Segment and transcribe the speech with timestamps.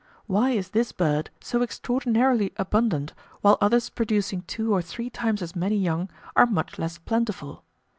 [0.25, 5.55] Why is this bird so extraordinarily abundant, while others producing two or three times as
[5.55, 7.63] many young are much less plentiful?